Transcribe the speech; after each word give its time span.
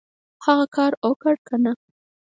هغه 0.45 0.65
کار 0.75 0.91
اوکړه 1.05 1.35
کنه! 1.47 1.71